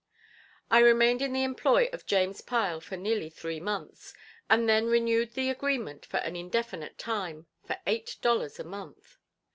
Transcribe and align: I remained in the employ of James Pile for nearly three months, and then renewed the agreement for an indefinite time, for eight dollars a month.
I 0.71 0.79
remained 0.79 1.21
in 1.21 1.31
the 1.31 1.43
employ 1.43 1.87
of 1.93 2.07
James 2.07 2.41
Pile 2.41 2.81
for 2.81 2.97
nearly 2.97 3.29
three 3.29 3.59
months, 3.59 4.15
and 4.49 4.67
then 4.67 4.87
renewed 4.87 5.33
the 5.35 5.51
agreement 5.51 6.07
for 6.07 6.17
an 6.17 6.35
indefinite 6.35 6.97
time, 6.97 7.45
for 7.67 7.77
eight 7.85 8.15
dollars 8.19 8.59
a 8.59 8.63
month. 8.63 9.19